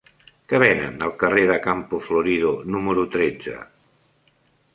[0.51, 3.61] Què venen al carrer de Campo Florido número tretze?